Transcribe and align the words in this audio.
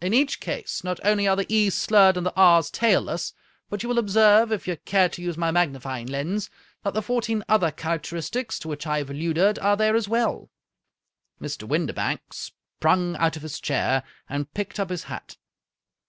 In 0.00 0.14
each 0.14 0.38
case, 0.38 0.84
not 0.84 1.00
only 1.02 1.26
are 1.26 1.34
the 1.34 1.44
^'s 1.46 1.72
slurred 1.72 2.16
and 2.16 2.24
the 2.24 2.32
r's 2.36 2.70
tailless, 2.70 3.32
but 3.68 3.82
you 3.82 3.88
will 3.88 3.98
observe, 3.98 4.52
if 4.52 4.68
you 4.68 4.76
care 4.76 5.08
to 5.08 5.20
use 5.20 5.36
my 5.36 5.50
magnifying 5.50 6.06
lens, 6.06 6.48
that 6.84 6.94
the 6.94 7.02
fourteen 7.02 7.42
other 7.48 7.72
characteristics 7.72 8.60
to 8.60 8.68
which 8.68 8.86
I 8.86 8.98
have 8.98 9.10
alluded 9.10 9.58
are 9.58 9.76
there 9.76 9.96
as 9.96 10.06
well." 10.06 10.48
Mr. 11.40 11.64
Windibank 11.66 12.20
sprung 12.32 13.16
out 13.16 13.34
of 13.34 13.42
his 13.42 13.58
chair, 13.58 14.04
and 14.28 14.54
picked 14.54 14.78
up 14.78 14.90
his 14.90 15.02
hat. 15.02 15.36